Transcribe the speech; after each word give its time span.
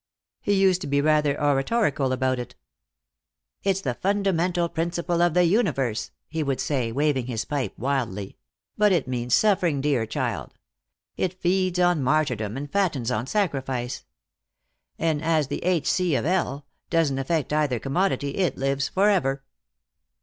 He 0.41 0.55
used 0.55 0.81
to 0.81 0.87
be 0.87 0.99
rather 0.99 1.39
oratorical 1.39 2.11
about 2.11 2.39
it. 2.39 2.55
"It's 3.61 3.81
the 3.81 3.93
fundamental 3.93 4.67
principle 4.67 5.21
of 5.21 5.35
the 5.35 5.43
universe," 5.43 6.09
he 6.27 6.41
would 6.41 6.59
say, 6.59 6.91
waving 6.91 7.27
his 7.27 7.45
pipe 7.45 7.77
wildly. 7.77 8.35
"But 8.75 8.91
it 8.93 9.07
means 9.07 9.35
suffering, 9.35 9.79
dear 9.79 10.07
child. 10.07 10.55
It 11.17 11.39
feeds 11.39 11.77
on 11.79 12.01
martyrdom 12.01 12.57
and 12.57 12.67
fattens 12.71 13.11
on 13.11 13.27
sacrifice. 13.27 14.03
And 14.97 15.21
as 15.21 15.49
the 15.49 15.63
h.c. 15.63 16.15
of 16.15 16.25
l. 16.25 16.65
doesn't 16.89 17.19
affect 17.19 17.53
either 17.53 17.77
commodity, 17.77 18.37
it 18.37 18.57
lives 18.57 18.89
forever." 18.89 19.43